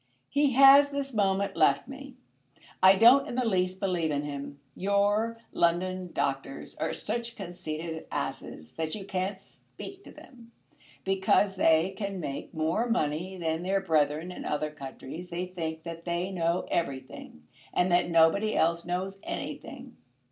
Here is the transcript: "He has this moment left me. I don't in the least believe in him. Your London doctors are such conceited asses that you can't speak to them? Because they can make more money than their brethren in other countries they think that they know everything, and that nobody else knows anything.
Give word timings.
"He 0.29 0.53
has 0.53 0.89
this 0.89 1.13
moment 1.13 1.55
left 1.55 1.87
me. 1.87 2.15
I 2.81 2.95
don't 2.95 3.27
in 3.27 3.35
the 3.35 3.45
least 3.45 3.79
believe 3.79 4.09
in 4.09 4.23
him. 4.23 4.59
Your 4.75 5.37
London 5.51 6.09
doctors 6.11 6.75
are 6.77 6.91
such 6.91 7.35
conceited 7.35 8.07
asses 8.11 8.71
that 8.77 8.95
you 8.95 9.05
can't 9.05 9.39
speak 9.39 10.03
to 10.05 10.11
them? 10.11 10.53
Because 11.05 11.55
they 11.55 11.93
can 11.95 12.19
make 12.19 12.51
more 12.51 12.89
money 12.89 13.37
than 13.37 13.61
their 13.61 13.79
brethren 13.79 14.31
in 14.31 14.43
other 14.43 14.71
countries 14.71 15.29
they 15.29 15.45
think 15.45 15.83
that 15.83 16.03
they 16.03 16.31
know 16.31 16.65
everything, 16.71 17.43
and 17.71 17.91
that 17.91 18.09
nobody 18.09 18.55
else 18.57 18.83
knows 18.83 19.19
anything. 19.21 19.97